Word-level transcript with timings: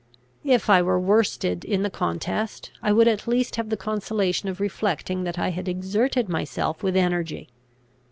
If 0.43 0.67
I 0.67 0.81
were 0.81 0.99
worsted 0.99 1.63
in 1.63 1.83
the 1.83 1.91
contest, 1.91 2.71
I 2.81 2.91
would 2.91 3.07
at 3.07 3.27
least 3.27 3.57
have 3.57 3.69
the 3.69 3.77
consolation 3.77 4.49
of 4.49 4.59
reflecting 4.59 5.25
that 5.25 5.37
I 5.37 5.49
had 5.51 5.67
exerted 5.69 6.27
myself 6.27 6.81
with 6.81 6.95
energy. 6.97 7.49